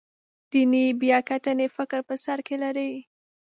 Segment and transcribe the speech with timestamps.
[0.51, 2.91] دیني بیاکتنې فکر په سر کې لري.